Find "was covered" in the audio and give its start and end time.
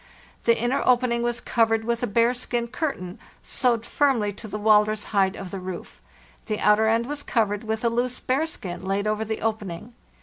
1.21-1.83, 7.05-7.63